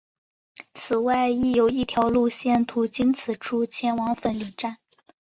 [0.73, 4.77] 此外亦有一条路线途经此处前往粉岭站。